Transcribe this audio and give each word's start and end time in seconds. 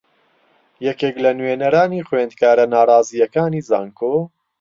یەکێک 0.87 1.15
لە 1.23 1.31
نوێنەرانی 1.39 2.05
خوێندکارە 2.07 2.65
ناڕازییەکانی 2.73 3.65
زانکۆ 3.69 4.15